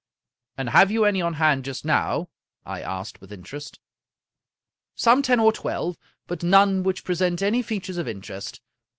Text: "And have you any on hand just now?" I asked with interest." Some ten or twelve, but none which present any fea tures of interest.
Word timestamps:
"And 0.57 0.71
have 0.71 0.89
you 0.89 1.05
any 1.05 1.21
on 1.21 1.35
hand 1.35 1.63
just 1.63 1.85
now?" 1.85 2.29
I 2.65 2.81
asked 2.81 3.21
with 3.21 3.31
interest." 3.31 3.79
Some 4.95 5.21
ten 5.21 5.39
or 5.39 5.51
twelve, 5.53 5.95
but 6.25 6.41
none 6.41 6.81
which 6.81 7.03
present 7.03 7.43
any 7.43 7.61
fea 7.61 7.81
tures 7.81 7.99
of 7.99 8.07
interest. 8.07 8.61